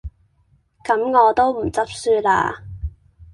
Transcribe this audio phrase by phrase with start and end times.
[0.83, 2.63] 咁我都唔執輸喇